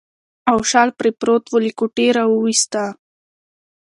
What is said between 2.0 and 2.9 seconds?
راوایسته.